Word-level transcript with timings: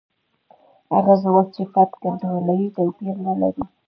هغه 0.93 1.13
ځواک 1.23 1.47
چې 1.55 1.61
فرد 1.71 1.91
کنټرولوي 2.03 2.67
توپیر 2.77 3.15
نه 3.27 3.33
لري. 3.41 3.63